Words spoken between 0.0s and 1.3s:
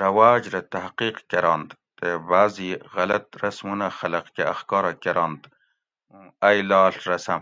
رواج رہ تحقیق